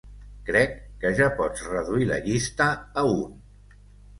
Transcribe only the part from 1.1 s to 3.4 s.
ja pots reduir la llista a un.